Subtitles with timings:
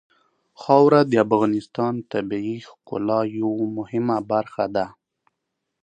[0.61, 4.85] خاوره د افغانستان د طبیعت د ښکلا یوه مهمه برخه ده.